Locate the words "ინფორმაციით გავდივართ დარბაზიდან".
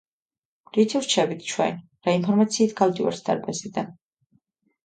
2.21-3.93